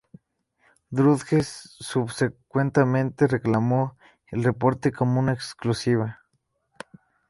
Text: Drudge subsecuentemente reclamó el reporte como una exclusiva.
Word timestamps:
Drudge 0.89 1.43
subsecuentemente 1.43 3.27
reclamó 3.27 3.97
el 4.31 4.43
reporte 4.43 4.91
como 4.91 5.19
una 5.19 5.33
exclusiva. 5.33 6.21